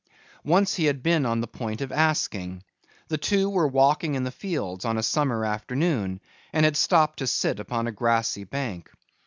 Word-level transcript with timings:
Once 0.43 0.73
he 0.77 0.85
had 0.85 1.03
been 1.03 1.27
on 1.27 1.41
the 1.41 1.47
point 1.47 1.79
of 1.79 1.91
asking. 1.91 2.63
The 3.09 3.19
two 3.19 3.47
were 3.51 3.67
walking 3.67 4.15
in 4.15 4.23
the 4.23 4.31
fields 4.31 4.83
on 4.83 4.97
a 4.97 5.03
summer 5.03 5.45
afternoon 5.45 6.21
and 6.51 6.65
had 6.65 6.75
stopped 6.75 7.19
to 7.19 7.27
sit 7.27 7.59
upon 7.59 7.85
a 7.85 7.91
grassy 7.91 8.43
bank. 8.43 8.89